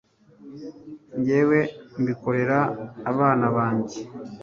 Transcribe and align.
njywe 1.19 1.59
mbikorera 2.01 2.59
abana 3.11 3.45
banjye 3.55 3.99